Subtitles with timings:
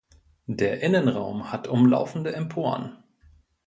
[0.47, 2.97] Der Innenraum hat umlaufende Emporen.